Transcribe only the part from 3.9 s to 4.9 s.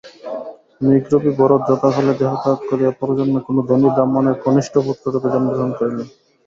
ব্রাহ্মণের কনিষ্ঠ